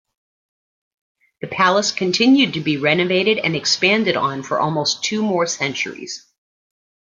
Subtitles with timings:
[1.41, 6.25] The palace continued to be renovated and expanded on for almost two more centuries.